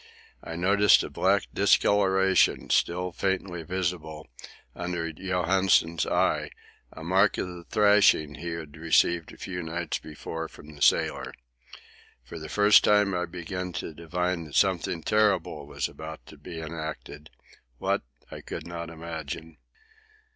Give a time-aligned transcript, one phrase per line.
[0.43, 4.27] I noticed a black discoloration, still faintly visible,
[4.75, 6.49] under Johansen's eye,
[6.91, 11.35] a mark of the thrashing he had received a few nights before from the sailor.
[12.23, 16.59] For the first time I began to divine that something terrible was about to be
[16.59, 19.57] enacted,—what, I could not imagine.